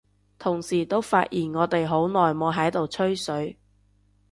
[0.39, 3.59] 同時都發現我哋好耐冇喺度吹水，